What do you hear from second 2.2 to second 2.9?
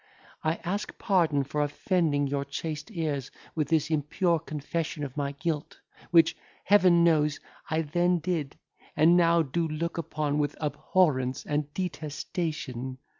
your chaste